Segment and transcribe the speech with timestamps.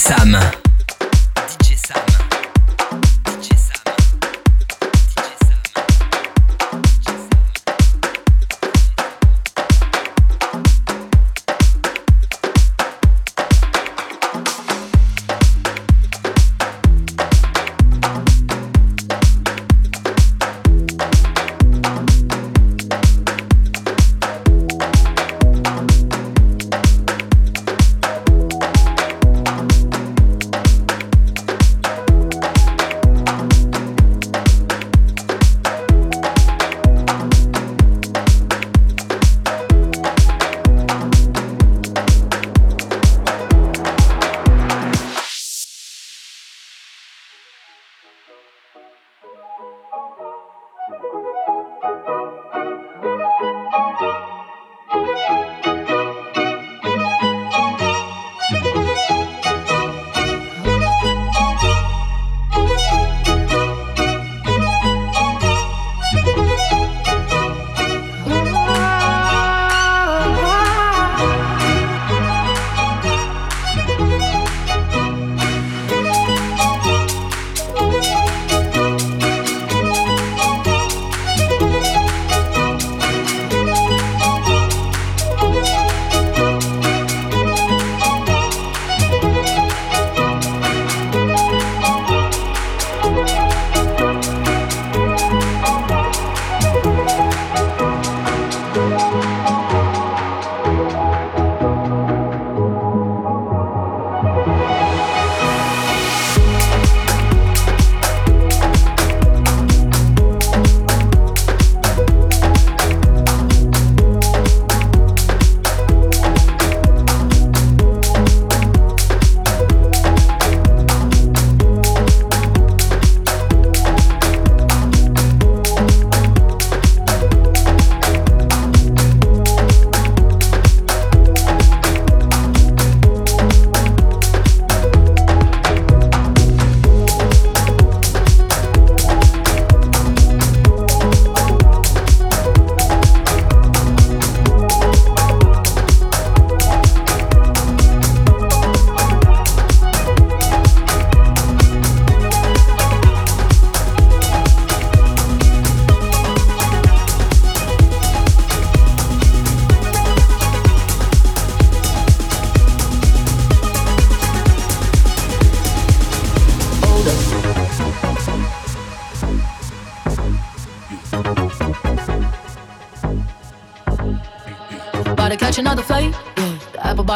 [0.00, 0.69] Sam.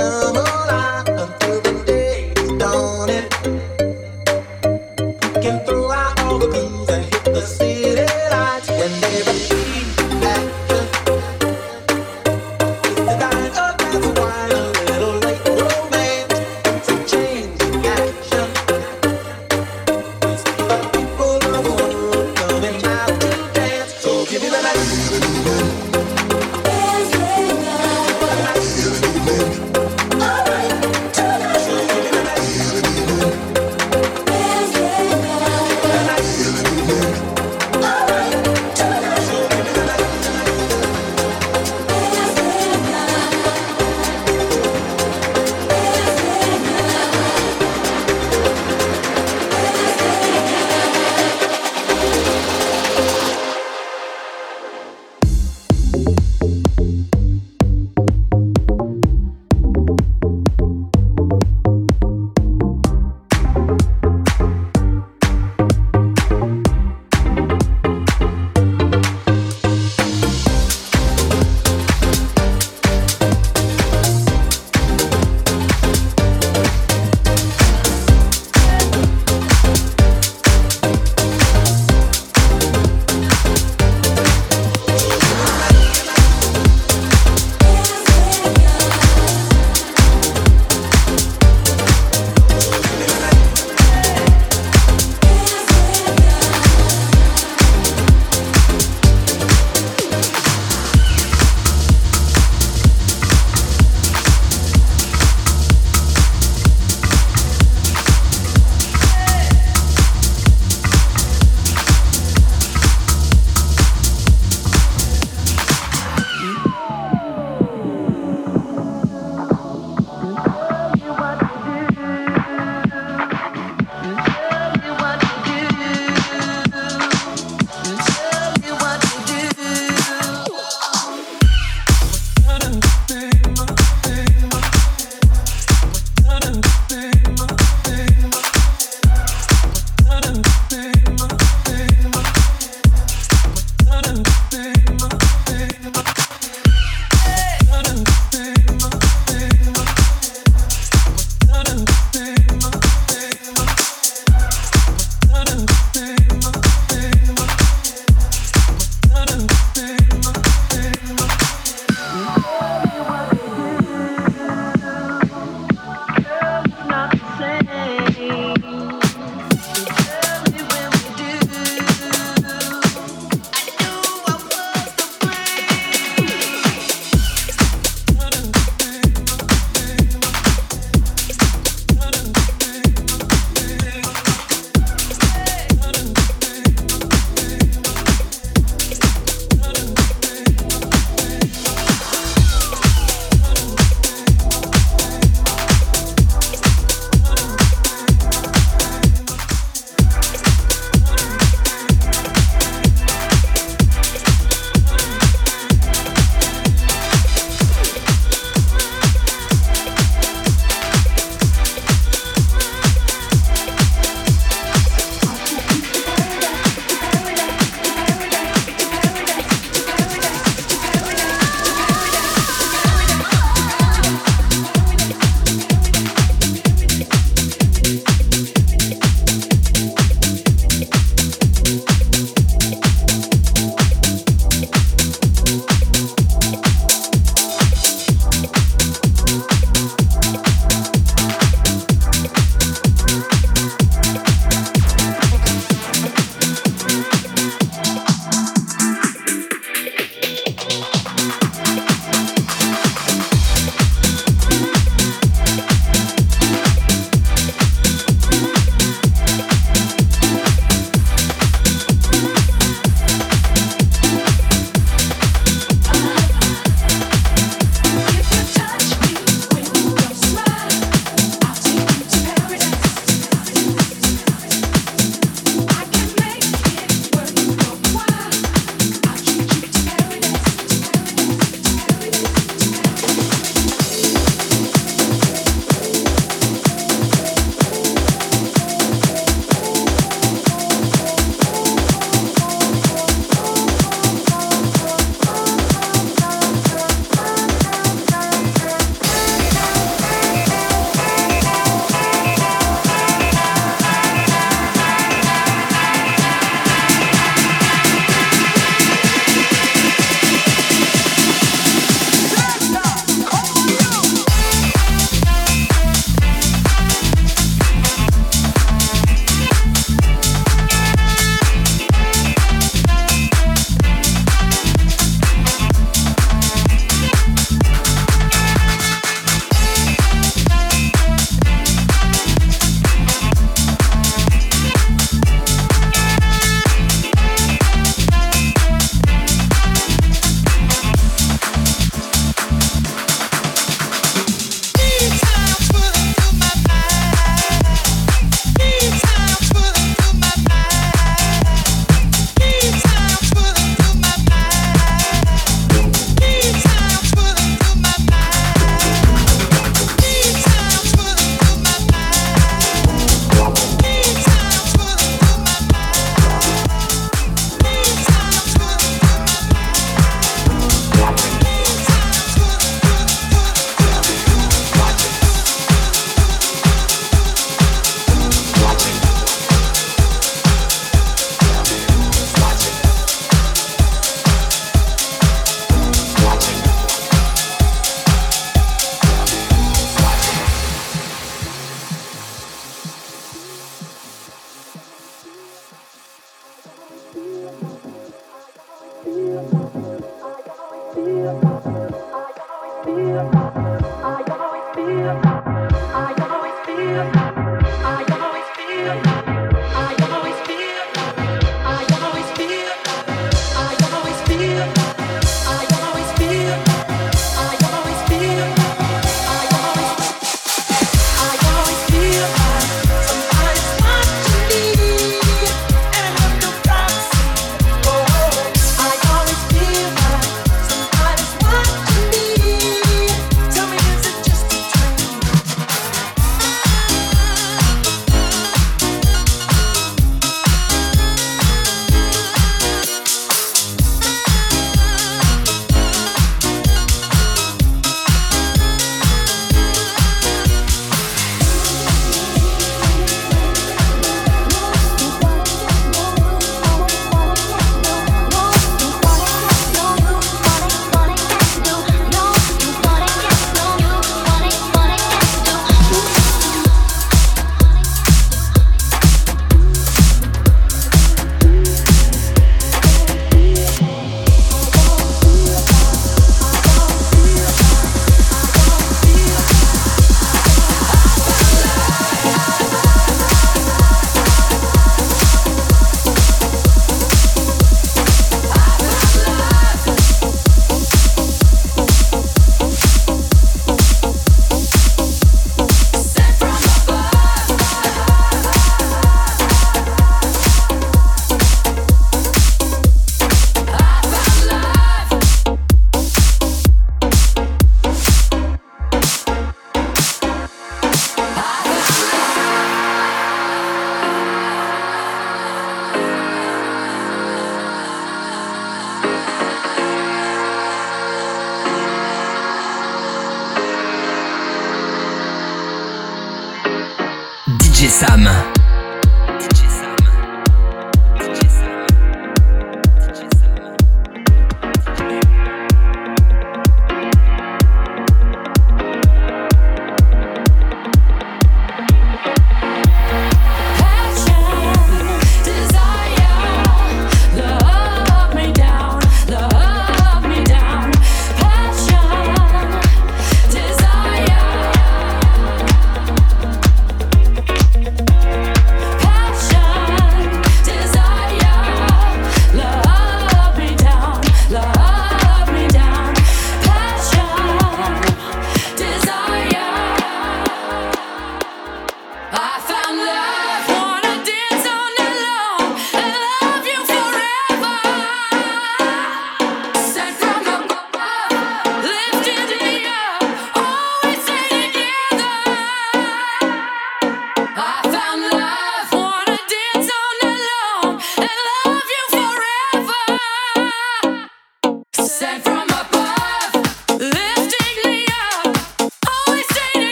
[0.00, 0.79] amor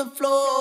[0.00, 0.59] the floor.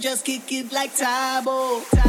[0.00, 1.99] Just kick it like Tae